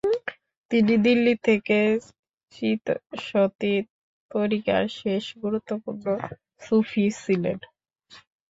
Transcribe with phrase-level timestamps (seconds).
[0.71, 1.77] তিনি দিল্লী থেকে
[2.53, 3.73] চিশতী
[4.31, 6.05] তরিকার শেষ গুরুত্বপূর্ণ
[6.61, 7.57] সুফি ছিলেন।